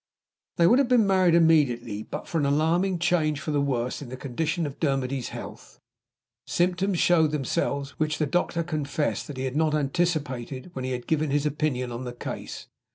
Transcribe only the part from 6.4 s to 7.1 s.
Symptoms